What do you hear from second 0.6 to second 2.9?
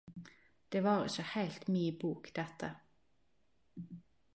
Det var ikkje heilt mi bok dette.